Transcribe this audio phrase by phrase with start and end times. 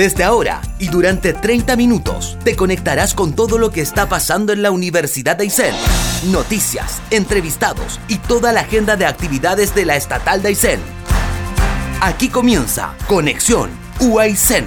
[0.00, 4.62] Desde ahora y durante 30 minutos te conectarás con todo lo que está pasando en
[4.62, 5.74] la Universidad de Aysén.
[6.32, 10.80] Noticias, entrevistados y toda la agenda de actividades de la Estatal de Aysén.
[12.00, 13.68] Aquí comienza Conexión
[14.00, 14.64] UAICEN.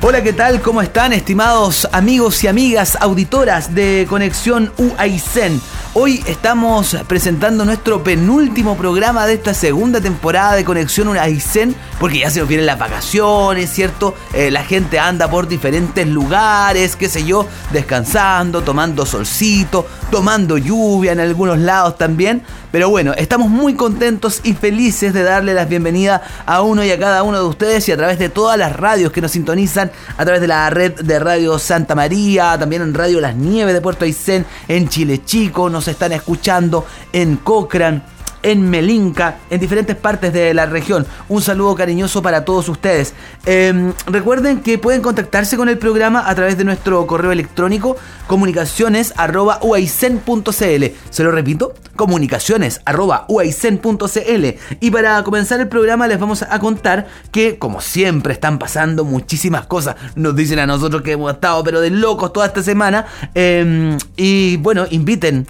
[0.00, 0.62] Hola, ¿qué tal?
[0.62, 5.60] ¿Cómo están, estimados amigos y amigas auditoras de Conexión UAICEN?
[5.98, 12.28] Hoy estamos presentando nuestro penúltimo programa de esta segunda temporada de Conexión Aysén, porque ya
[12.28, 14.14] se nos vienen las vacaciones, ¿cierto?
[14.34, 21.12] Eh, la gente anda por diferentes lugares, qué sé yo, descansando, tomando solcito, tomando lluvia
[21.12, 22.42] en algunos lados también.
[22.76, 26.98] Pero bueno, estamos muy contentos y felices de darle las bienvenidas a uno y a
[26.98, 30.24] cada uno de ustedes y a través de todas las radios que nos sintonizan, a
[30.24, 34.04] través de la red de Radio Santa María, también en Radio Las Nieves de Puerto
[34.04, 36.84] Aysén, en Chile Chico, nos están escuchando
[37.14, 38.02] en Cochrane
[38.42, 41.06] en Melinca, en diferentes partes de la región.
[41.30, 43.14] Un saludo cariñoso para todos ustedes.
[43.46, 50.84] Em, recuerden que pueden contactarse con el programa a través de nuestro correo electrónico comunicaciones.uaicen.cl.
[51.10, 54.46] Se lo repito, comunicaciones.uaicen.cl.
[54.80, 59.66] Y para comenzar el programa les vamos a contar que, como siempre, están pasando muchísimas
[59.66, 59.96] cosas.
[60.14, 63.06] Nos dicen a nosotros que hemos estado, pero de locos toda esta semana.
[63.34, 65.46] Em, y bueno, inviten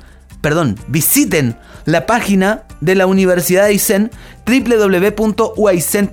[0.46, 4.12] perdón, visiten la página de la Universidad de Aysén
[4.46, 6.06] www.uaisen.cl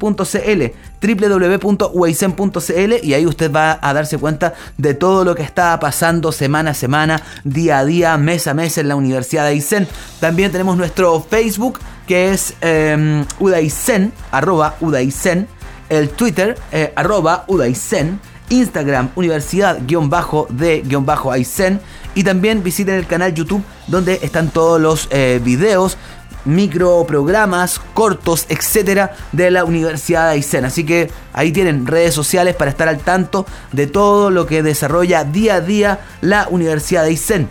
[1.04, 6.72] www.uaisen.cl y ahí usted va a darse cuenta de todo lo que está pasando semana
[6.72, 9.88] a semana, día a día, mes a mes en la Universidad de Aysén.
[10.20, 15.48] También tenemos nuestro Facebook que es eh, Udaisen, arroba Udaisen,
[15.90, 21.80] el Twitter eh, arroba Udaisen, Instagram Universidad-de-Aysén
[22.16, 25.98] y también visiten el canal YouTube donde están todos los eh, videos,
[26.46, 30.66] microprogramas, cortos, etcétera, de la Universidad de Aysén.
[30.66, 35.24] Así que ahí tienen redes sociales para estar al tanto de todo lo que desarrolla
[35.24, 37.50] día a día la Universidad de Aysén.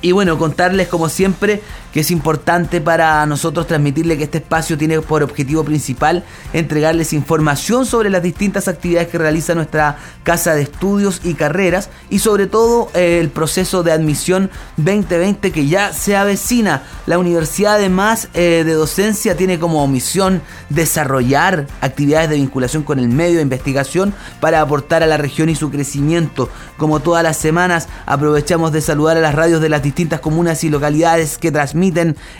[0.00, 1.62] Y bueno, contarles como siempre
[1.92, 7.86] que es importante para nosotros transmitirle que este espacio tiene por objetivo principal entregarles información
[7.86, 12.90] sobre las distintas actividades que realiza nuestra casa de estudios y carreras y sobre todo
[12.94, 16.82] eh, el proceso de admisión 2020 que ya se avecina.
[17.06, 23.08] La universidad además eh, de docencia tiene como misión desarrollar actividades de vinculación con el
[23.08, 26.50] medio de investigación para aportar a la región y su crecimiento.
[26.76, 30.70] Como todas las semanas aprovechamos de saludar a las radios de las distintas comunas y
[30.70, 31.77] localidades que transmiten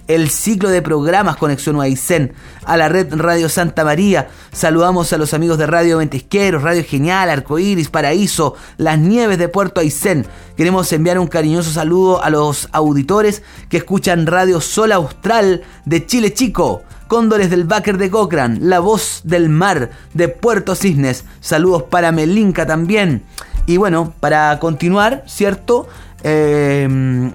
[0.09, 2.32] el ciclo de programas Conexión Uaicén,
[2.65, 4.28] a la red Radio Santa María.
[4.53, 9.81] Saludamos a los amigos de Radio Ventisqueros, Radio Genial, Arcoíris, Paraíso, Las Nieves de Puerto
[9.81, 10.26] Aysén.
[10.56, 16.34] Queremos enviar un cariñoso saludo a los auditores que escuchan Radio Sol Austral de Chile
[16.34, 16.82] Chico.
[17.06, 21.25] Cóndores del Báquer de Cochrane, La Voz del Mar de Puerto Cisnes.
[21.41, 23.22] Saludos para Melinca también.
[23.66, 25.88] Y bueno, para continuar, ¿cierto?
[26.22, 27.31] Eh,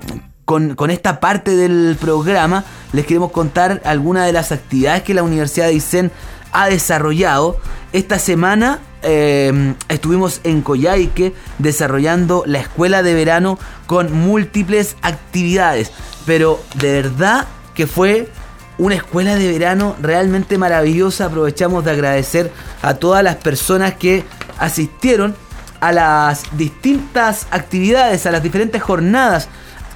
[0.45, 5.67] con, esta parte del programa les queremos contar algunas de las actividades que la Universidad
[5.67, 6.11] de Isen
[6.51, 7.57] ha desarrollado.
[7.93, 15.91] Esta semana em, estuvimos en Coyhaique desarrollando la escuela de verano con múltiples actividades.
[16.25, 18.29] Pero de verdad que fue
[18.77, 21.25] una escuela de verano realmente maravillosa.
[21.25, 22.51] Aprovechamos de agradecer
[22.81, 24.23] a todas las personas que
[24.59, 25.35] asistieron
[25.79, 29.49] a las distintas actividades, a las diferentes jornadas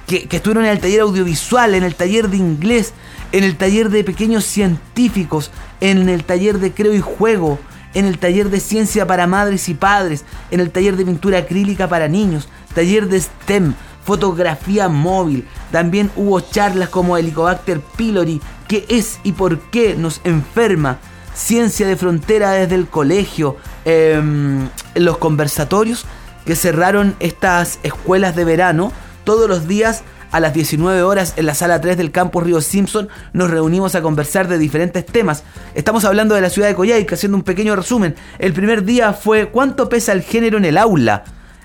[0.08, 2.94] que, estuvieron en el taller audiovisual, en el taller de inglés,
[3.30, 7.58] en el taller de pequeños científicos, en el taller de creo y juego,
[7.92, 11.88] en el taller de ciencia para madres y padres, en el taller de pintura acrílica
[11.88, 15.46] para niños, taller de STEM, fotografía móvil.
[15.70, 20.98] También hubo charlas como Helicobacter pylori, qué es y por qué nos enferma,
[21.34, 26.06] ciencia de frontera desde el colegio, em, los conversatorios
[26.46, 28.90] que cerraron estas escuelas de verano
[29.28, 33.10] todos los días a las 19 horas en la sala 3 del campus Río Simpson
[33.34, 35.44] nos reunimos a conversar de diferentes temas.
[35.74, 38.14] Estamos hablando de la ciudad de Coyhaique, haciendo un pequeño resumen.
[38.38, 41.24] El primer día fue ¿cuánto pesa el género en el aula?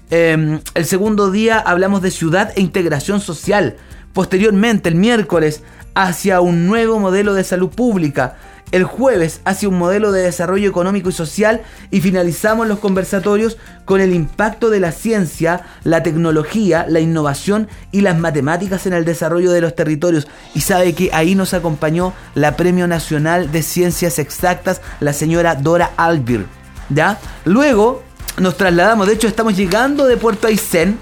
[0.10, 3.77] Em, el segundo día hablamos de ciudad e integración social.
[4.12, 5.63] Posteriormente, el miércoles,
[5.95, 8.36] hacia un nuevo modelo de salud pública
[8.74, 11.62] el jueves hacia un modelo de desarrollo económico y social
[11.92, 18.02] y finalizamos los conversatorios con el impacto de la ciencia, la tecnología, la innovación y
[18.02, 20.28] las matemáticas en el desarrollo de los territorios.
[20.56, 25.92] Y sabe que ahí nos acompañó la Premio Nacional de Ciencias Exactas, la señora Dora
[25.96, 26.48] Albir.
[26.90, 27.19] ¿Ya?
[27.46, 28.02] Luego
[28.40, 30.98] nos trasladamos, de hecho estamos llegando de Puerto Aysén.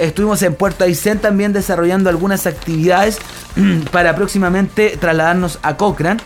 [0.00, 3.18] Estuvimos en Puerto Aysén también desarrollando algunas actividades
[3.92, 6.20] para próximamente trasladarnos a Cochrane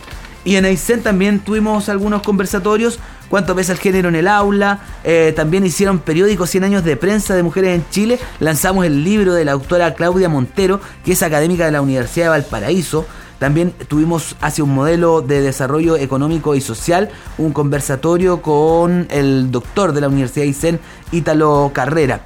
[0.45, 2.99] Y en Aysén también tuvimos algunos conversatorios,
[3.29, 7.35] cuánto pesa el género en el aula, eh, también hicieron periódicos 100 años de prensa
[7.35, 11.65] de mujeres en Chile, lanzamos el libro de la autora Claudia Montero, que es académica
[11.65, 13.05] de la Universidad de Valparaíso,
[13.37, 19.93] también tuvimos hacia un modelo de desarrollo económico y social, un conversatorio con el doctor
[19.93, 20.79] de la Universidad de Aysén,
[21.11, 22.21] Ítalo Carrera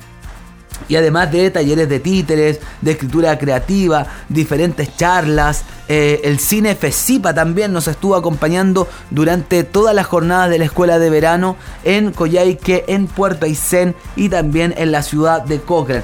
[0.87, 5.63] y además de talleres de títeres, de escritura creativa, diferentes charlas.
[5.87, 10.99] Eh, el cine FESIPA también nos estuvo acompañando durante todas las jornadas de la escuela
[10.99, 16.03] de verano en Coyhaique, en Puerto Aysén y también en la ciudad de Cochrane.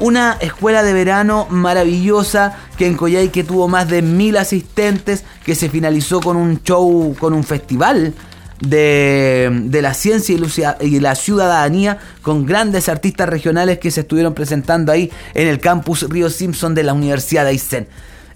[0.00, 5.68] Una escuela de verano maravillosa que en Coyhaique tuvo más de mil asistentes, que se
[5.68, 8.14] finalizó con un show, con un festival
[8.60, 10.36] de, la ciencia
[10.80, 16.08] y la ciudadanía con grandes artistas regionales que se estuvieron presentando ahí en el campus
[16.08, 17.88] Río Simpson de la Universidad de Aysén.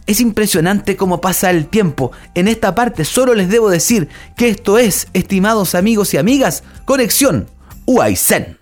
[0.07, 2.11] Es impresionante cómo pasa el tiempo.
[2.35, 7.47] En esta parte solo les debo decir que esto es, estimados amigos y amigas, Conexión
[7.87, 8.59] UAICEN.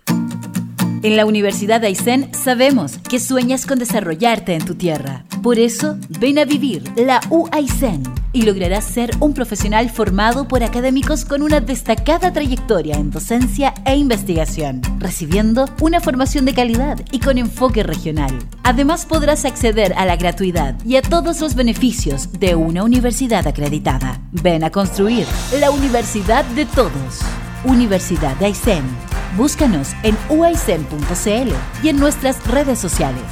[1.03, 5.25] En la Universidad de Aysén sabemos que sueñas con desarrollarte en tu tierra.
[5.41, 11.25] Por eso, ven a vivir la UAICEN y lograrás ser un profesional formado por académicos
[11.25, 17.37] con una destacada trayectoria en docencia e investigación, recibiendo una formación de calidad y con
[17.37, 18.37] enfoque regional.
[18.63, 24.21] Además, podrás acceder a la gratuidad y a todos los beneficios de una universidad acreditada.
[24.31, 25.27] Ven a construir
[25.59, 27.19] la universidad de todos.
[27.63, 28.83] Universidad de Aysén
[29.37, 33.23] Búscanos en uaicen.cl y en nuestras redes sociales.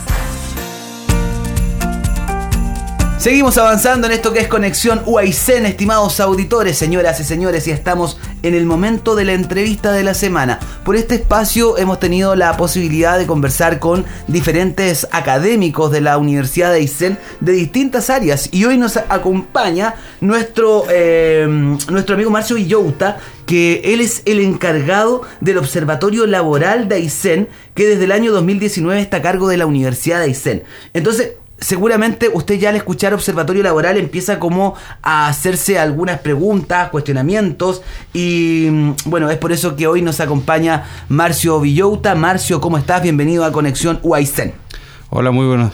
[3.19, 8.17] Seguimos avanzando en esto que es Conexión UAICEN, estimados auditores, señoras y señores, y estamos
[8.43, 10.57] en el momento de la entrevista de la semana.
[10.85, 16.71] Por este espacio hemos tenido la posibilidad de conversar con diferentes académicos de la Universidad
[16.71, 21.45] de Aysén de distintas áreas y hoy nos acompaña nuestro, eh,
[21.89, 27.85] nuestro amigo Marcio Villouta, que él es el encargado del Observatorio Laboral de Aysén, que
[27.85, 30.63] desde el año 2019 está a cargo de la Universidad de Aysén.
[30.93, 37.81] Entonces, seguramente usted ya al escuchar Observatorio Laboral empieza como a hacerse algunas preguntas, cuestionamientos
[38.13, 42.15] y mm, bueno, es por eso que hoy nos acompaña Marcio Villouta.
[42.15, 43.01] Marcio, ¿cómo estás?
[43.01, 44.53] Bienvenido a Conexión UAICEN.
[45.09, 45.71] Hola, muy buenos,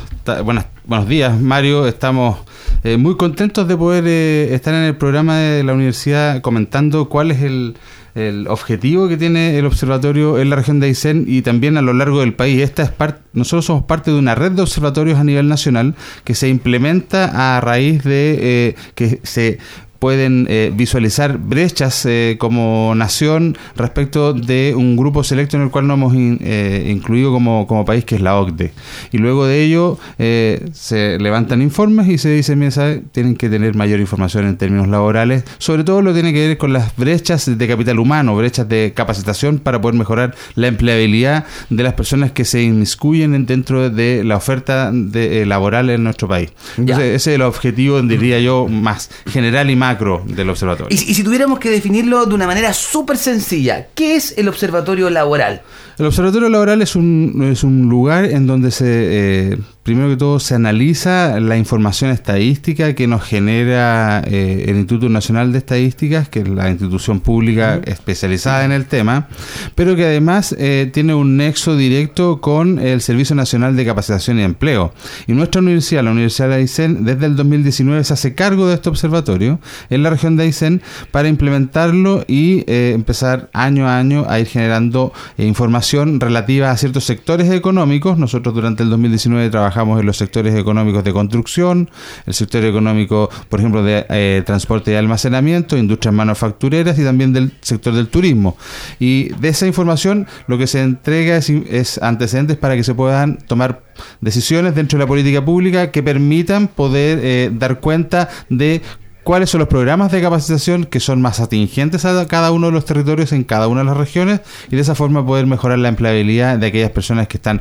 [0.86, 1.88] buenos días, Mario.
[1.88, 2.38] Estamos
[2.84, 7.32] eh, muy contentos de poder eh, estar en el programa de la universidad comentando cuál
[7.32, 7.76] es el
[8.16, 11.94] el objetivo que tiene el observatorio en la región de Aysén y también a lo
[11.94, 12.62] largo del país.
[12.62, 16.34] Esta es parte, nosotros somos parte de una red de observatorios a nivel nacional que
[16.34, 19.60] se implementa a raíz de eh, que se
[20.06, 25.88] pueden eh, visualizar brechas eh, como nación respecto de un grupo selecto en el cual
[25.88, 28.72] nos hemos eh, incluido como, como, país, que es la OCDE.
[29.12, 34.00] Y luego de ello se levantan informes y se dice, mira, tienen que tener mayor
[34.00, 37.68] información en términos laborales, sobre todo lo que tiene que ver con las brechas de
[37.68, 42.62] capital humano, brechas de capacitación para poder mejorar la empleabilidad de las personas que se
[42.62, 46.52] inmiscuyen dentro de la oferta de, laboral en nuestro país.
[46.78, 49.95] ese es el objetivo, diría yo, más general y más
[50.26, 50.96] del observatorio.
[50.96, 55.62] Y, si tuviéramos que definirlo de una manera súper sencilla, ¿qué es el observatorio laboral?
[55.98, 60.40] El observatorio laboral es un, es un lugar en donde se eh, primero que todo
[60.40, 66.40] se analiza la información estadística que nos genera eh, el Instituto Nacional de Estadísticas, que
[66.40, 69.28] es la institución pública especializada en el tema,
[69.76, 74.42] pero que además eh, tiene un nexo directo con el Servicio Nacional de Capacitación y
[74.42, 74.92] Empleo.
[75.28, 78.90] Y nuestra universidad, la Universidad de Aysén, desde el 2019 se hace cargo de este
[78.90, 79.60] observatorio
[79.92, 80.82] en la región de Aysén
[81.12, 87.04] para implementarlo y eh, empezar año a año a ir generando información relativa a ciertos
[87.04, 88.18] sectores económicos.
[88.18, 91.90] Nosotros durante el 2019 trabajamos en los sectores económicos de construcción,
[92.26, 97.54] el sector económico, por ejemplo, de eh, transporte y almacenamiento, industrias manufactureras y también del
[97.62, 98.58] sector del turismo.
[99.00, 103.84] Y de esa información lo que se entrega es, antecedentes para que se puedan tomar
[104.22, 108.82] decisiones dentro de la política pública que permitan poder eh, dar cuenta de
[109.26, 112.86] cuáles son los programas de capacitación que son más atingentes a cada uno de los
[112.86, 116.60] territorios en cada una de las regiones y de esa forma poder mejorar la empleabilidad
[116.60, 117.60] de aquellas personas que están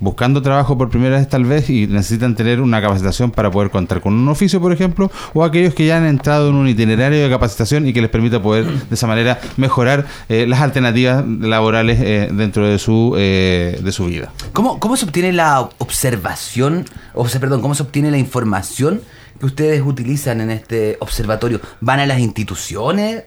[0.00, 4.00] buscando trabajo por primera vez tal vez y necesitan tener una capacitación para poder contar
[4.00, 7.30] con un oficio, por ejemplo, o aquellos que ya han entrado en un itinerario de
[7.30, 12.28] capacitación y que les permita poder de esa manera mejorar eh, las alternativas laborales eh,
[12.32, 14.32] dentro de su eh, de su vida.
[14.52, 16.84] ¿Cómo, ¿Cómo se obtiene la observación,
[17.14, 19.00] o sea, perdón, cómo se obtiene la información
[19.38, 21.60] que ustedes utilizan en este observatorio?
[21.80, 23.24] ¿Van a las instituciones?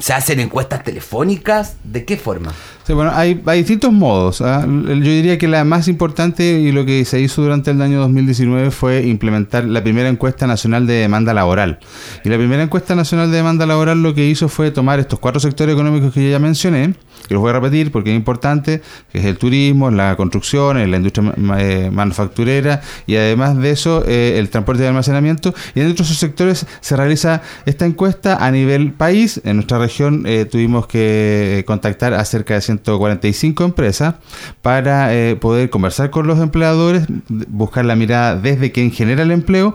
[0.00, 1.76] ¿Se hacen encuestas telefónicas?
[1.84, 2.52] ¿De qué forma?
[2.86, 4.40] Sí, bueno, hay, hay distintos modos.
[4.40, 4.64] ¿ah?
[4.66, 8.70] Yo diría que la más importante y lo que se hizo durante el año 2019
[8.70, 11.78] fue implementar la primera encuesta nacional de demanda laboral.
[12.24, 15.38] Y la primera encuesta nacional de demanda laboral lo que hizo fue tomar estos cuatro
[15.38, 16.94] sectores económicos que yo ya mencioné,
[17.26, 20.96] que los voy a repetir porque es importante, que es el turismo, la construcción, la
[20.96, 25.54] industria eh, manufacturera y además de eso eh, el transporte y almacenamiento.
[25.74, 29.40] Y en otros sectores se realiza esta encuesta a nivel país.
[29.44, 34.14] En nuestra región eh, tuvimos que contactar a cerca de 145 empresas
[34.62, 35.10] para
[35.40, 39.74] poder conversar con los empleadores, buscar la mirada desde quien genera el empleo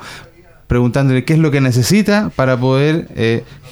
[0.68, 3.08] preguntándole qué es lo que necesita para poder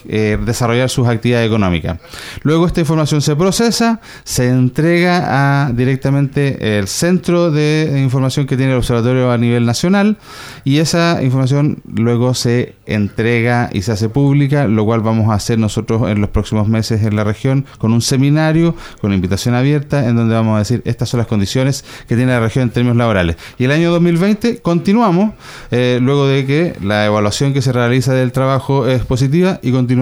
[0.08, 2.00] eh, desarrollar sus actividades económicas.
[2.42, 8.74] Luego esta información se procesa, se entrega a directamente el centro de información que tiene
[8.74, 10.18] el observatorio a nivel nacional
[10.64, 15.60] y esa información luego se entrega y se hace pública, lo cual vamos a hacer
[15.60, 20.16] nosotros en los próximos meses en la región con un seminario, con invitación abierta, en
[20.16, 23.38] donde vamos a decir estas son las condiciones que tiene la región en términos laborales.
[23.58, 25.34] Y el año 2020 continuamos,
[25.72, 29.93] eh, luego de que la evaluación que se realiza del trabajo es positiva y continuamos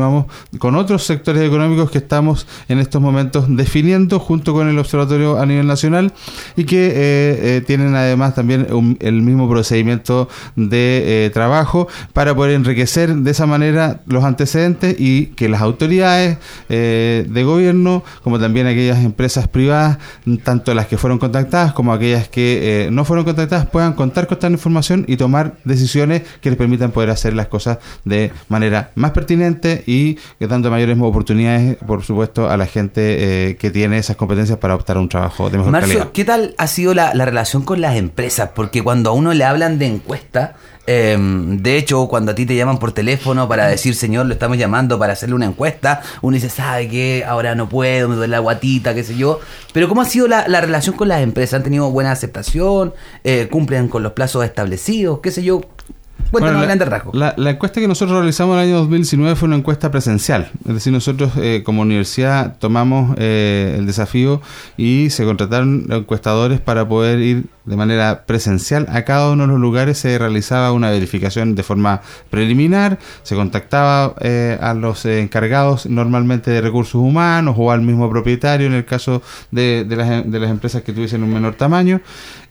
[0.58, 5.46] con otros sectores económicos que estamos en estos momentos definiendo junto con el observatorio a
[5.46, 6.14] nivel nacional
[6.56, 8.68] y que eh, eh, tienen además también
[9.00, 15.50] el mismo procedimiento de trabajo para poder enriquecer de esa manera los antecedentes y que
[15.50, 16.38] las autoridades
[16.70, 19.98] eh, de gobierno, como también aquellas empresas privadas,
[20.44, 24.36] tanto las que fueron contactadas como aquellas que eh, no fueron contactadas, puedan contar con
[24.36, 29.12] esta información y tomar decisiones que les permitan poder hacer las cosas de manera más
[29.12, 34.16] pertinente y que dando mayores oportunidades, por supuesto, a la gente eh, que tiene esas
[34.16, 36.12] competencias para optar a un trabajo de mejor Marcio, calidad.
[36.12, 38.52] ¿qué tal ha sido la, la relación con las empresas?
[38.56, 40.56] Porque cuando a uno le hablan de encuesta,
[40.88, 44.58] Em, de hecho, cuando a ti te llaman por teléfono para decir, señor, lo estamos
[44.58, 47.24] llamando para hacerle una encuesta, uno dice, ¿sabe qué?
[47.28, 49.40] Ahora no puedo, me duele la guatita, qué sé yo.
[49.74, 51.56] Pero ¿cómo ha sido la, relación con las empresas?
[51.56, 52.94] ¿Han tenido buena aceptación?
[53.24, 55.20] Eh, ¿Cumplen con los plazos establecidos?
[55.22, 55.62] ¿Qué sé yo?
[56.32, 56.52] Bueno,
[57.14, 60.50] la, la, encuesta que nosotros realizamos en el año 2019 fue una encuesta presencial.
[60.68, 64.42] Es decir, nosotros eh, como universidad tomamos eh, el desafío
[64.78, 69.60] y se contrataron encuestadores para poder ir de manera presencial a cada uno de los
[69.60, 69.98] lugares.
[69.98, 76.62] Se realizaba una verificación de forma preliminar, se contactaba eh, a los encargados normalmente de
[76.62, 80.82] recursos humanos o al mismo propietario en el caso de, de, las, de las empresas
[80.84, 82.02] que tuviesen un menor tamaño.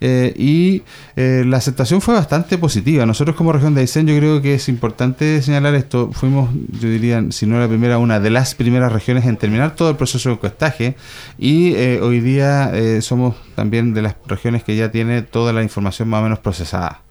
[0.01, 0.83] y
[1.17, 3.05] la aceptación fue bastante positiva.
[3.05, 6.11] Nosotros como región de Aysén yo creo que es importante señalar esto.
[6.13, 6.51] Fuimos,
[6.81, 9.97] yo diría, si no la primera, una de las primeras regiones en terminar todo el
[9.97, 10.97] proceso de encuestaje
[11.39, 15.63] y eh, hoy día eh, somos también de las regiones que ya tiene toda la
[15.63, 17.03] información más o menos procesada.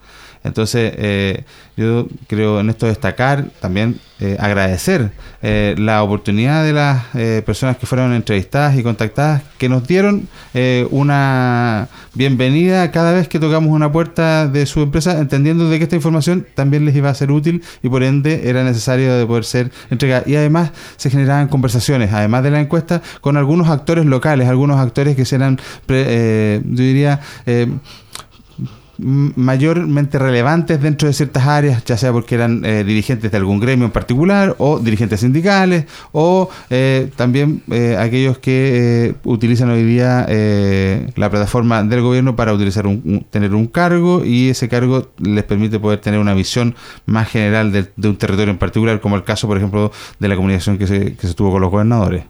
[0.43, 1.43] Entonces, eh,
[1.75, 7.05] yo creo en esto destacar, también eh, agradecer eh, la oportunidad de las
[7.43, 10.27] personas que fueron entrevistadas y contactadas, que nos dieron
[10.91, 15.96] una bienvenida cada vez que tocamos una puerta de su empresa, entendiendo de que esta
[15.96, 19.72] información también les iba a ser útil y por ende era necesario de poder ser
[19.89, 20.24] entregada.
[20.25, 25.15] Y además se generaban conversaciones, además de la encuesta, con algunos actores locales, algunos actores
[25.15, 25.96] que serán, yo
[26.63, 27.22] diría,
[29.01, 33.86] mayormente relevantes dentro de ciertas áreas, ya sea porque eran eh, dirigentes de algún gremio
[33.86, 40.25] en particular o dirigentes sindicales o eh, también eh, aquellos que utilizan hoy día
[41.15, 45.79] la plataforma del gobierno para utilizar un, tener un cargo y ese cargo les permite
[45.79, 46.75] poder tener una visión
[47.06, 50.77] más general de, un territorio en particular, como el caso, por ejemplo, de la comunicación
[50.77, 52.24] que se, que se tuvo con los gobernadores.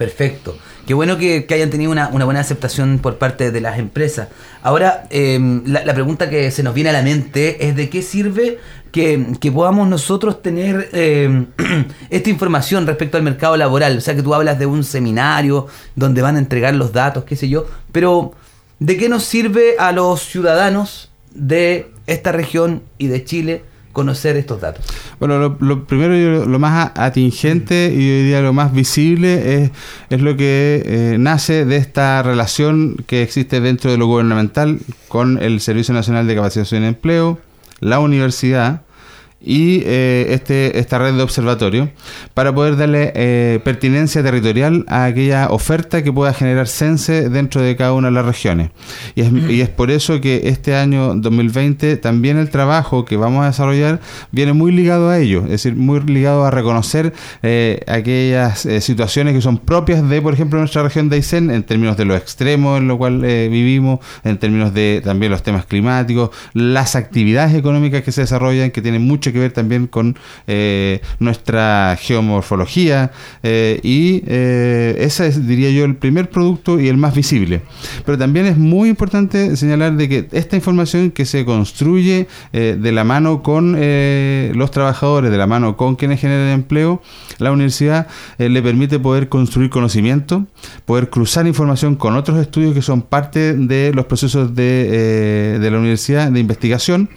[0.00, 0.56] Perfecto.
[0.86, 4.28] Qué bueno que, hayan tenido una, buena aceptación por parte de las empresas.
[4.62, 8.56] Ahora, em, la, pregunta que se nos viene a la mente es de qué sirve
[8.92, 11.48] que, podamos nosotros tener em,
[12.08, 13.98] esta información respecto al mercado laboral.
[13.98, 15.66] O sea, que tú hablas de un seminario
[15.96, 17.66] donde van a entregar los datos, qué sé yo.
[17.92, 18.32] Pero,
[18.78, 24.60] ¿de qué nos sirve a los ciudadanos de esta región y de Chile conocer estos
[24.60, 24.84] datos?
[25.18, 29.70] Bueno, lo, primero y lo más atingente y hoy día lo más visible es,
[30.10, 34.78] es lo que eh, nace de esta relación que existe dentro de lo gubernamental
[35.08, 37.38] con el Servicio Nacional de Capacitación y Empleo,
[37.80, 38.82] la universidad,
[39.42, 41.90] y eh, este, esta red de observatorio
[42.34, 47.74] para poder darle eh, pertinencia territorial a aquella oferta que pueda generar CENSE dentro de
[47.74, 48.70] cada una de las regiones.
[49.14, 53.44] Y es, y es por eso que este año 2020 también el trabajo que vamos
[53.44, 58.68] a desarrollar viene muy ligado a ello, es decir, muy ligado a reconocer eh, aquellas
[58.80, 62.14] situaciones que son propias de, por ejemplo, nuestra región de Aysén en términos de lo
[62.14, 68.02] extremo en lo cual vivimos, en términos de también los temas climáticos, las actividades económicas
[68.02, 73.10] que se desarrollan, que tienen mucho que ver también con eh, nuestra geomorfología
[73.42, 77.62] eh, y ese es, diría yo, el primer producto y el más visible.
[78.04, 83.04] Pero también es muy importante señalar de que esta información que se construye de la
[83.04, 87.02] mano con los trabajadores, de la mano con quienes generan empleo,
[87.38, 88.06] la universidad
[88.38, 90.46] le permite poder construir conocimiento,
[90.84, 95.78] poder cruzar información con otros estudios que son parte de los procesos de, de la
[95.78, 97.08] universidad de investigación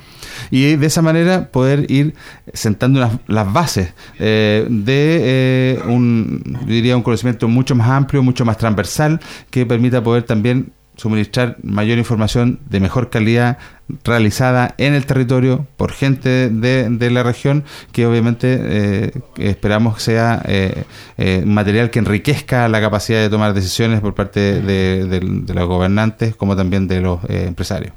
[0.51, 2.15] y de esa manera poder ir
[2.53, 8.57] sentando las bases eh, de eh, un, diría, un conocimiento mucho más amplio, mucho más
[8.57, 9.19] transversal,
[9.50, 13.57] que permita poder también suministrar mayor información de mejor calidad
[14.03, 20.43] realizada en el territorio por gente de, la región que obviamente eh, esperamos sea
[21.45, 26.88] material que enriquezca la capacidad de tomar decisiones por parte de los gobernantes como también
[26.88, 27.93] de los empresarios.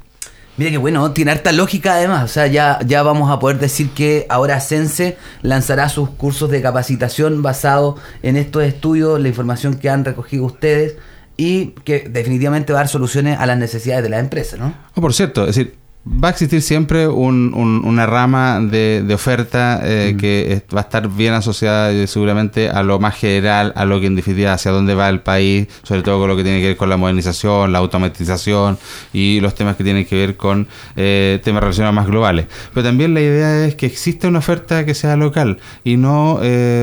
[0.57, 2.23] Mira que bueno, tiene harta lógica además.
[2.25, 6.61] O sea, ya, ya vamos a poder decir que ahora Sense lanzará sus cursos de
[6.61, 10.95] capacitación basados en estos estudios, la información que han recogido ustedes
[11.37, 14.73] y que definitivamente va a dar soluciones a las necesidades de la empresa, ¿no?
[14.95, 15.75] Oh, por cierto, es decir,
[16.23, 20.17] va a existir siempre una rama de, oferta eh, mm.
[20.17, 24.07] que va a estar bien asociada eh, seguramente a lo más general, a lo que
[24.07, 26.77] en definitiva hacia dónde va el país, sobre todo con lo que tiene que ver
[26.77, 28.77] con la modernización, la automatización
[29.11, 32.47] y los temas que tienen que ver con eh, temas relacionados más globales.
[32.73, 36.39] Pero también la idea es que exista una oferta que sea local y no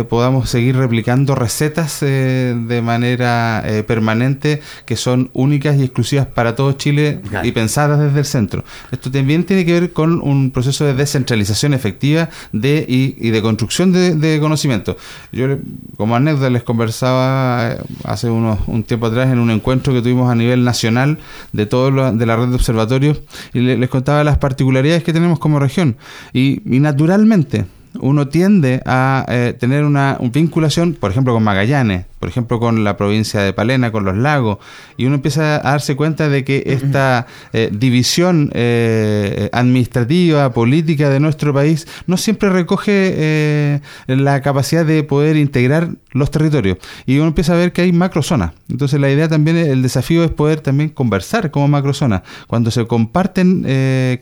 [0.08, 7.20] podamos seguir replicando recetas de manera permanente que son únicas y exclusivas para todo Chile
[7.42, 8.64] y pensadas desde el centro.
[8.90, 13.92] Esto también tiene que ver con un proceso de descentralización efectiva de, y, de construcción
[13.92, 14.96] de, conocimiento.
[15.32, 15.58] Yo,
[15.96, 20.30] como anécdota, les conversaba eh, hace unos, un tiempo atrás en un encuentro que tuvimos
[20.30, 21.18] a nivel nacional
[21.52, 23.20] de todo de la red de observatorios
[23.52, 25.96] y les, contaba las particularidades que tenemos como región.
[26.32, 27.66] y, y naturalmente,
[28.00, 32.96] uno tiende a eh, tener una vinculación, por ejemplo, con Magallanes, por ejemplo, con la
[32.96, 34.56] provincia de Palena, con los lagos,
[34.96, 41.20] y uno empieza a darse cuenta de que esta eh, división eh, administrativa, política de
[41.20, 46.78] nuestro país, no siempre recoge eh, la capacidad de poder integrar los territorios.
[47.04, 48.52] Y uno empieza a ver que hay macrozonas.
[48.70, 52.22] Entonces la idea también, el desafío es poder también conversar como macrozonas.
[52.46, 53.64] Cuando se comparten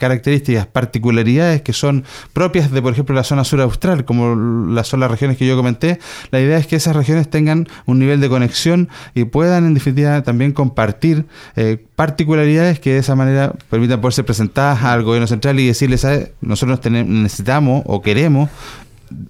[0.00, 4.34] características, particularidades que son propias de, por ejemplo, la zona sur austral, como
[4.72, 6.00] las son las regiones que yo comenté,
[6.32, 10.22] la idea es que esas regiones tengan un nivel de conexión y puedan en definitiva
[10.22, 11.26] también compartir
[11.56, 16.06] eh, particularidades que de esa manera permitan poder ser presentadas al gobierno central y decirles,
[16.40, 18.50] nosotros necesitamos o queremos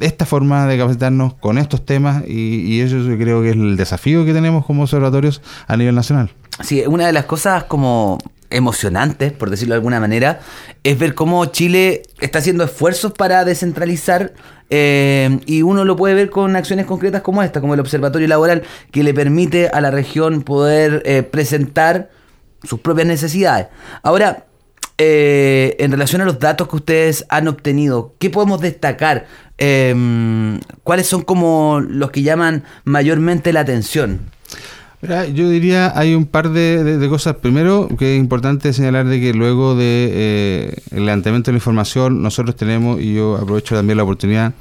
[0.01, 3.77] esta forma de capacitarnos con estos temas y, y, eso yo creo que es el
[3.77, 6.31] desafío que tenemos como observatorios a nivel nacional.
[6.61, 8.19] Sí, una de las cosas como
[8.53, 10.41] emocionantes, por decirlo de alguna manera,
[10.85, 14.33] es ver cómo Chile está haciendo esfuerzos para descentralizar
[14.75, 18.63] eh, y uno lo puede ver con acciones concretas como esta, como el Observatorio Laboral,
[18.91, 22.11] que le permite a la región poder eh, presentar
[22.63, 23.67] sus propias necesidades.
[24.03, 24.47] Ahora,
[24.97, 29.27] eh, en relación a los datos que ustedes han obtenido, ¿qué podemos destacar?
[29.59, 34.21] ¿Cuáles son como los que llaman mayormente la atención?
[35.03, 37.37] Yo diría hay un par de, cosas.
[37.37, 42.23] Primero, que es importante señalar de que luego de eh, el levantamiento de la información,
[42.23, 44.53] nosotros tenemos, y yo aprovecho también la oportunidad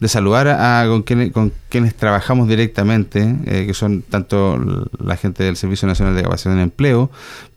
[0.00, 4.58] de saludar a, con, quienes, con quienes trabajamos directamente, eh, que son tanto
[4.98, 7.10] la gente del Servicio Nacional de Capacitación en Empleo,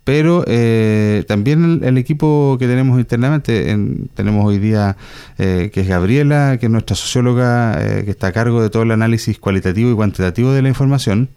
[0.03, 3.77] pero eh, también el, equipo que tenemos internamente,
[4.13, 4.97] tenemos hoy día
[5.37, 9.39] que es Gabriela, que es nuestra socióloga, que está a cargo de todo el análisis
[9.39, 11.29] cualitativo y cuantitativo de la información.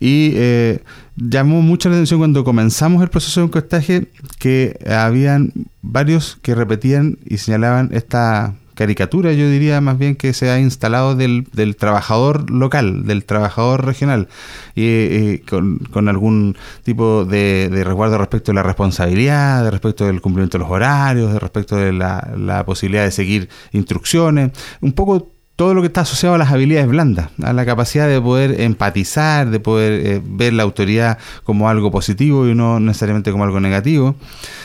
[0.00, 0.80] Y eh,
[1.16, 7.18] llamó mucho la atención cuando comenzamos el proceso de encuestaje que habían varios que repetían
[7.24, 12.50] y señalaban esta caricatura, yo diría más bien que se ha instalado del, del trabajador
[12.50, 14.28] local, del trabajador regional,
[14.74, 20.20] y, eh, con, algún tipo de, de, resguardo respecto de la responsabilidad, de respecto del
[20.20, 25.28] cumplimiento de los horarios, de respecto de la, la posibilidad de seguir instrucciones, un poco
[25.56, 29.50] todo lo que está asociado a las habilidades blandas, a la capacidad de poder empatizar,
[29.50, 34.16] de poder eh, ver la autoridad como algo positivo y no necesariamente como algo negativo.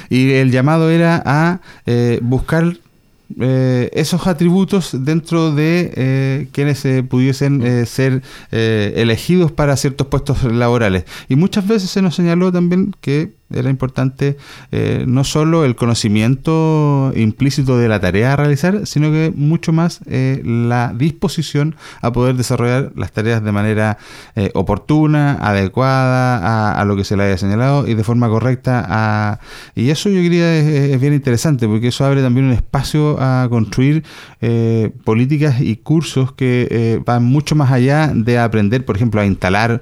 [0.10, 2.78] Y el llamado era a eh, buscar
[3.40, 11.06] eh, esos atributos dentro de quienes pudiesen ser elegidos para ciertos puestos laborales.
[11.30, 14.38] Y muchas veces se nos señaló también que era importante
[14.72, 20.02] eh, no solo el conocimiento implícito de la tarea a realizar, sino que mucho más
[20.06, 23.98] eh, la disposición a poder desarrollar las tareas de manera
[24.36, 28.86] eh, oportuna, adecuada a, lo que se le haya señalado y de forma correcta.
[28.88, 29.40] A,
[29.76, 34.04] y eso yo diría es, bien interesante porque eso abre también un espacio a construir
[35.04, 39.82] políticas y cursos que van mucho más allá de aprender, por ejemplo, a instalar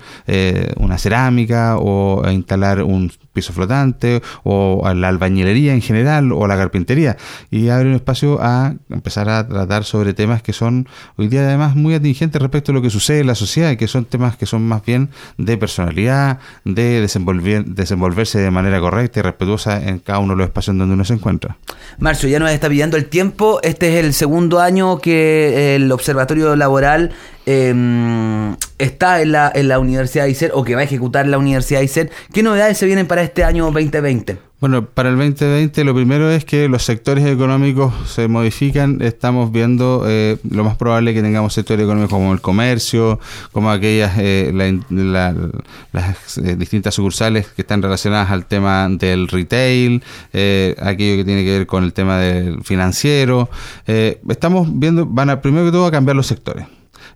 [0.77, 6.47] una cerámica o a instalar un piso flotante o a la albañilería en general o
[6.47, 7.17] la carpintería
[7.51, 11.75] y abre un espacio a empezar a tratar sobre temas que son hoy día además
[11.75, 14.45] muy atingentes respecto a lo que sucede en la sociedad y que son temas que
[14.45, 20.19] son más bien de personalidad, de desenvolver, desenvolverse de manera correcta y respetuosa en cada
[20.19, 21.57] uno de los espacios donde uno se encuentra.
[21.99, 23.59] Marcio, ya nos está pidiendo el tiempo.
[23.61, 27.11] Este es el segundo año que el Observatorio Laboral
[27.45, 31.37] eh, está en la, en la Universidad de ICER o que va a ejecutar la
[31.37, 32.11] Universidad de ICER.
[32.33, 34.37] ¿Qué novedades se vienen para este año 2020?
[34.61, 39.01] Bueno, para el 2020 lo primero es que los sectores económicos se modifican.
[39.01, 43.19] Estamos viendo eh, lo más probable que tengamos sectores económicos como el comercio,
[43.51, 44.51] como aquellas eh,
[44.89, 51.51] las eh, distintas sucursales que están relacionadas al tema del retail, aquello que tiene que
[51.51, 53.49] ver con el tema del financiero.
[53.85, 56.65] estamos viendo, van a primero que todo a cambiar los sectores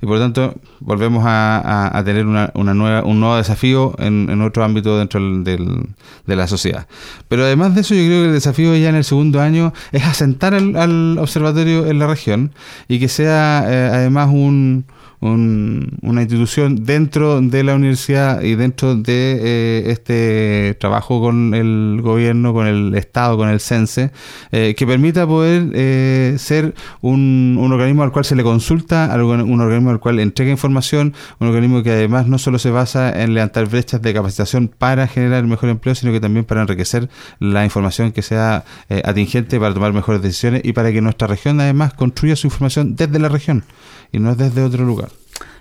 [0.01, 4.97] y por lo tanto volvemos a, tener una, nueva, un nuevo desafío en, otro ámbito
[4.97, 5.87] dentro del,
[6.25, 6.87] de la sociedad.
[7.27, 10.05] Pero además de eso, yo creo que el desafío ya en el segundo año es
[10.05, 12.51] asentar al, observatorio en la región
[12.87, 14.85] y que sea eh, además un
[15.21, 22.53] una institución dentro de la universidad y dentro de eh, este trabajo con el gobierno,
[22.53, 24.11] con el Estado, con el CENSE,
[24.51, 29.89] eh, que permita poder eh, ser un, organismo al cual se le consulta, un organismo
[29.89, 34.01] al cual entrega información, un organismo que además no solo se basa en levantar brechas
[34.01, 38.63] de capacitación para generar mejor empleo, sino que también para enriquecer la información que sea
[39.03, 43.19] atingente para tomar mejores decisiones y para que nuestra región además construya su información desde
[43.19, 43.65] la región
[44.11, 45.11] y no desde otro lugar.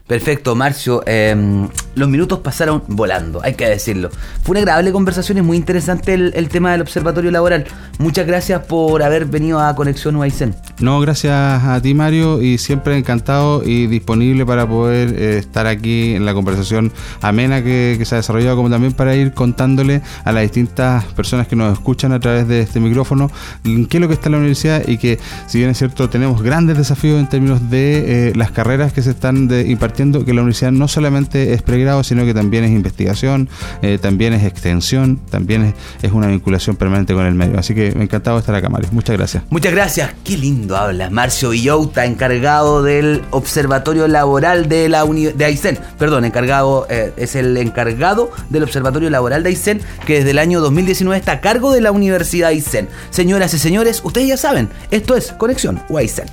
[0.08, 1.02] Perfecto, Marcio.
[1.06, 4.08] Em, los minutos pasaron volando, hay que decirlo.
[4.42, 7.66] Fue una agradable conversación, es muy interesante el, tema del observatorio laboral.
[7.98, 10.54] Muchas gracias por haber venido a Conexión UAICEN.
[10.80, 16.14] No, gracias a ti, Mario, y siempre encantado y disponible para poder eh, estar aquí
[16.14, 16.90] en la conversación
[17.20, 21.56] amena que, se ha desarrollado, como también para ir contándole a las distintas personas que
[21.56, 23.30] nos escuchan a través de este micrófono
[23.62, 26.42] qué es lo que está en la universidad y que, si bien es cierto, tenemos
[26.42, 30.70] grandes desafíos en términos de eh, las carreras que se están de, que la universidad
[30.70, 33.48] no solamente es pregrado, sino que también es investigación,
[33.82, 37.58] eh, también es extensión, también es, una vinculación permanente con el medio.
[37.58, 38.88] Así que me encantado estar acá, Mario.
[38.92, 39.42] Muchas gracias.
[39.50, 40.11] Muchas gracias.
[40.24, 45.78] Qué lindo habla Marcio Villauta, encargado del Observatorio Laboral de la de Aysén.
[45.98, 50.61] Perdón, encargado, eh, es el encargado del Observatorio Laboral de Aysén, que desde el año
[50.61, 52.88] 2019 está a cargo de la Universidad Aysén.
[53.11, 56.26] Señoras y señores, ustedes ya saben, esto es Conexión Aysén.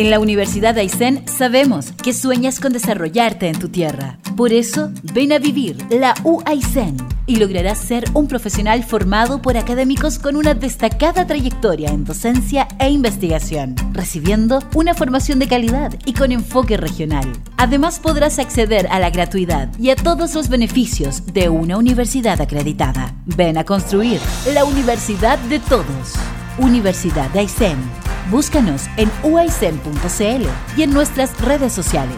[0.00, 4.18] En la Universidad de Aysén sabemos que sueñas con desarrollarte en tu tierra.
[4.34, 10.18] Por eso, ven a vivir la UAICEN y lograrás ser un profesional formado por académicos
[10.18, 16.32] con una destacada trayectoria en docencia e investigación, recibiendo una formación de calidad y con
[16.32, 17.30] enfoque regional.
[17.58, 23.14] Además, podrás acceder a la gratuidad y a todos los beneficios de una universidad acreditada.
[23.26, 24.18] Ven a construir
[24.54, 26.14] la universidad de todos.
[26.58, 27.99] Universidad de Aysén
[28.30, 32.16] Búscanos en uaicen.cl y en nuestras redes sociales.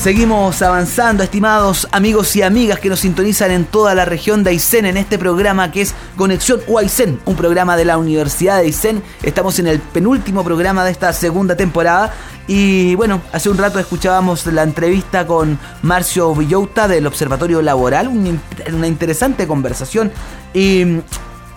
[0.00, 4.86] Seguimos avanzando, estimados amigos y amigas que nos sintonizan en toda la región de Aysén
[4.86, 9.02] en este programa que es Conexión UAICEN, un programa de la Universidad de Aysén.
[9.22, 12.14] Estamos en el penúltimo programa de esta segunda temporada
[12.46, 18.86] y bueno, hace un rato escuchábamos la entrevista con Marcio Villota del Observatorio Laboral, una
[18.86, 20.12] interesante conversación
[20.54, 21.00] y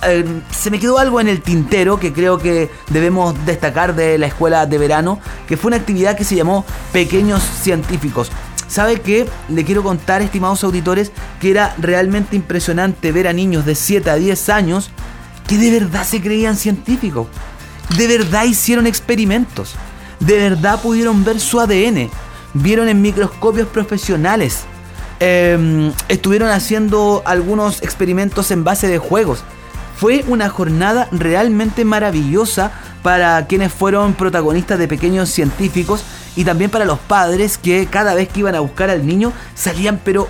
[0.04, 4.28] eh, se me quedó algo en el tintero que creo que debemos destacar de la
[4.28, 8.32] escuela de verano, que fue una actividad que se llamó Pequeños Científicos.
[8.68, 9.28] ¿Sabe qué?
[9.50, 11.12] Le quiero contar, estimados auditores,
[11.42, 14.92] que era realmente impresionante ver a niños de 7 a 10 años
[15.48, 17.28] que de verdad se creían científicos.
[17.98, 19.76] De verdad hicieron experimentos.
[20.22, 22.10] De verdad pudieron ver su ADN.
[22.54, 24.62] Vieron en microscopios profesionales.
[25.20, 29.44] Em, estuvieron haciendo algunos experimentos en base de juegos.
[30.02, 32.72] Fue una jornada realmente maravillosa
[33.04, 36.04] para quienes fueron protagonistas de pequeños científicos
[36.36, 40.02] y también para los padres que cada vez que iban a buscar al niño salían
[40.04, 40.28] pero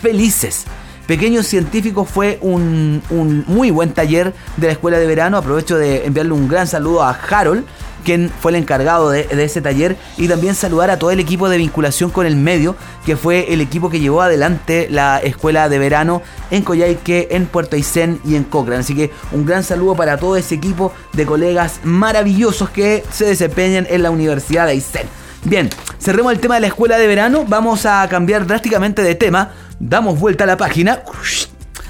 [0.00, 0.64] felices.
[1.06, 3.02] Pequeños Científicos fue un,
[3.46, 5.36] muy buen taller de la escuela de verano.
[5.36, 7.66] Aprovecho de enviarle un gran saludo a Harold,
[8.04, 11.58] quien fue el encargado de, ese taller, y también saludar a todo el equipo de
[11.58, 16.22] vinculación con el medio, que fue el equipo que llevó adelante la escuela de verano
[16.50, 18.80] en Coyhaique, en Puerto Aysén y en Cochrane.
[18.80, 23.86] Así que un gran saludo para todo ese equipo de colegas maravillosos que se desempeñan
[23.90, 25.08] en la Universidad de Aysén.
[25.44, 29.50] Bien, cerremos el tema de la escuela de verano, vamos a cambiar drásticamente de tema,
[29.78, 31.02] damos vuelta a la página,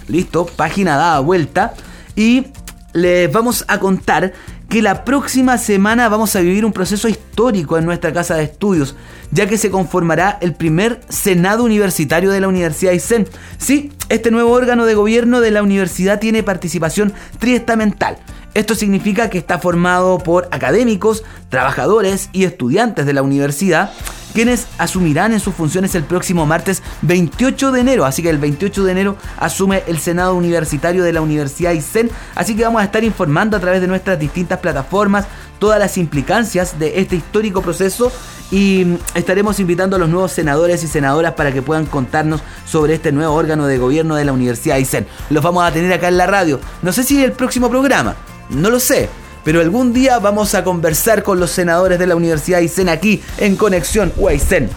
[0.09, 1.74] listo, página dada vuelta,
[2.16, 2.48] y
[2.92, 4.33] les vamos a contar
[4.74, 8.96] que la próxima semana vamos a vivir un proceso histórico en nuestra casa de estudios,
[9.30, 13.28] ya que se conformará el primer Senado Universitario de la Universidad Aysén.
[13.56, 18.16] Sí, este nuevo órgano de gobierno de la universidad tiene participación triestamental.
[18.54, 23.92] Esto significa que está formado por académicos, trabajadores y estudiantes de la universidad
[24.35, 28.05] quienes asumirán en sus funciones el próximo martes 28 de enero.
[28.05, 32.11] Así que el 28 de enero asume el Senado Universitario de la Universidad ICEN.
[32.35, 35.27] Así que vamos a estar informando a través de nuestras distintas plataformas
[35.59, 38.12] todas las implicancias de este histórico proceso
[38.51, 43.12] y estaremos invitando a los nuevos senadores y senadoras para que puedan contarnos sobre este
[43.12, 45.07] nuevo órgano de gobierno de la Universidad ICEN.
[45.31, 46.61] Los vamos a tener acá en la radio.
[46.83, 48.16] No sé si el próximo programa,
[48.51, 49.09] no lo sé
[49.44, 53.57] pero algún día vamos a conversar con los senadores de la Universidad Aysén aquí en
[53.57, 54.70] Conexión UAICEN.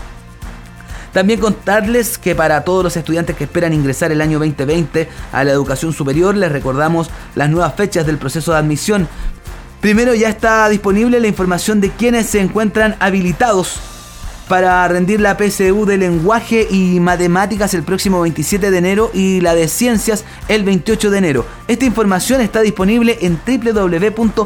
[1.14, 5.52] También contarles que para todos los estudiantes que esperan ingresar el año 2020 a la
[5.52, 9.08] educación superior, les recordamos las nuevas fechas del proceso de admisión.
[9.82, 13.80] Primero ya está disponible la información de quienes se encuentran habilitados
[14.48, 19.56] para rendir la PSU de lenguaje y matemáticas el próximo 27 de enero y la
[19.56, 21.46] de ciencias el 28 de enero.
[21.68, 24.42] Esta información está disponible en www.demre.cl.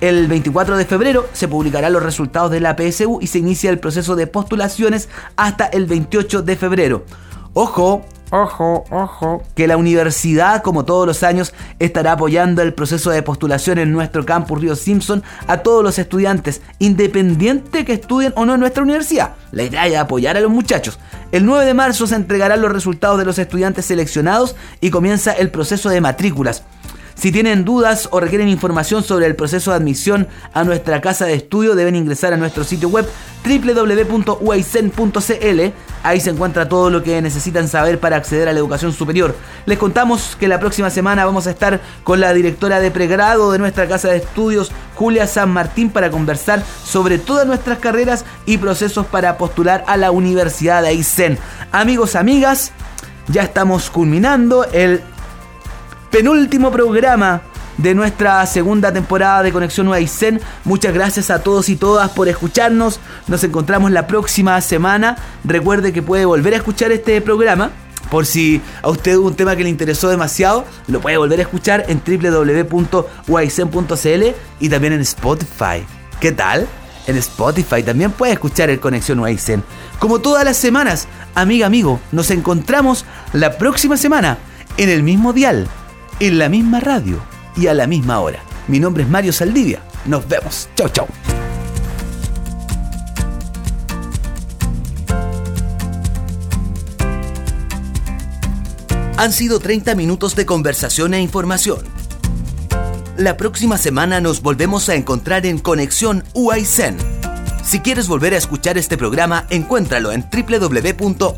[0.00, 3.78] El 24 de febrero se publicarán los resultados de la PSU y se inicia el
[3.78, 7.04] proceso de postulaciones hasta el 28 de febrero.
[7.54, 9.42] Ojo, Ojo, ojo.
[9.54, 14.26] Que la universidad, como todos los años, estará apoyando el proceso de postulación en nuestro
[14.26, 19.34] campus Río Simpson a todos los estudiantes, independiente que estudien o no en nuestra universidad.
[19.52, 20.98] La idea es apoyar a los muchachos.
[21.30, 25.50] El 9 de marzo se entregarán los resultados de los estudiantes seleccionados y comienza el
[25.50, 26.64] proceso de matrículas.
[27.16, 31.32] Si tienen dudas o requieren información sobre el proceso de admisión a nuestra casa de
[31.32, 33.08] estudio, deben ingresar a nuestro sitio web
[33.42, 35.60] www.uaicen.cl.
[36.02, 39.34] Ahí se encuentra todo lo que necesitan saber para acceder a la educación superior.
[39.64, 43.60] Les contamos que la próxima semana vamos a estar con la directora de pregrado de
[43.60, 49.06] nuestra casa de estudios, Julia San Martín, para conversar sobre todas nuestras carreras y procesos
[49.06, 51.38] para postular a la Universidad de Aysén.
[51.72, 52.72] Amigos, amigas,
[53.28, 55.00] ya estamos culminando el
[56.10, 57.42] penúltimo programa
[57.78, 59.90] de nuestra segunda temporada de Conexión.
[60.64, 63.00] Muchas gracias a todos y todas por escucharnos.
[63.26, 65.16] Nos encontramos la próxima semana.
[65.44, 67.70] Recuerde que puede volver a escuchar este programa.
[68.10, 71.42] Por si a usted hubo un tema que le interesó demasiado, lo puede volver a
[71.42, 72.94] escuchar en www.waisen.cl
[74.60, 75.84] y también en Spotify.
[76.20, 76.68] ¿Qué tal?
[77.08, 79.64] En Spotify también puede escuchar el Conexión Waisen.
[79.98, 84.38] Como todas las semanas, amiga, amigo, nos encontramos la próxima semana
[84.76, 85.66] en el mismo dial
[86.20, 87.20] en la misma radio
[87.56, 88.40] y a la misma hora.
[88.68, 89.80] Mi nombre es Mario Saldivia.
[90.06, 90.68] Nos vemos.
[90.76, 91.06] Chau, chau.
[99.18, 101.78] Han sido 30 minutos de conversación e información.
[103.16, 106.98] La próxima semana nos volvemos a encontrar en Conexión UAICEN.
[107.64, 111.36] Si quieres volver a escuchar este programa, encuéntralo en www.uaicen.cl.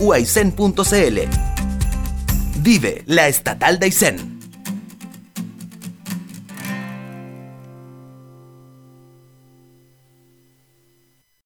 [2.61, 4.38] Vive la Estatal de Aysén.